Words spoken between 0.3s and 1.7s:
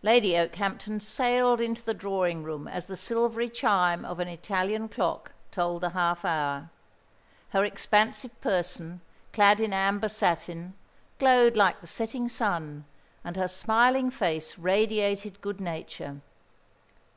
Okehampton sailed